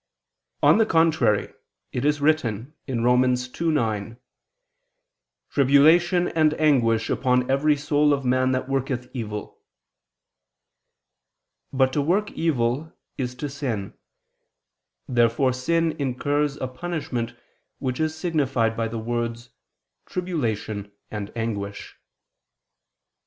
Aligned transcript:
On 0.63 0.79
the 0.79 0.85
contrary, 0.87 1.53
It 1.91 2.05
is 2.05 2.19
written 2.21 2.73
(Rom. 2.87 3.21
2:9): 3.21 4.17
"Tribulation 5.51 6.27
and 6.29 6.55
anguish 6.55 7.07
upon 7.11 7.47
every 7.51 7.77
soul 7.77 8.11
of 8.11 8.25
man 8.25 8.49
that 8.51 8.67
worketh 8.67 9.11
evil." 9.13 9.61
But 11.71 11.93
to 11.93 12.01
work 12.01 12.31
evil 12.31 12.91
is 13.19 13.35
to 13.35 13.47
sin. 13.47 13.95
Therefore 15.07 15.53
sin 15.53 15.91
incurs 15.99 16.57
a 16.57 16.67
punishment 16.67 17.35
which 17.77 17.99
is 17.99 18.15
signified 18.15 18.75
by 18.75 18.87
the 18.87 18.97
words 18.97 19.51
"tribulation 20.07 20.91
and 21.11 21.31
anguish." 21.35 21.95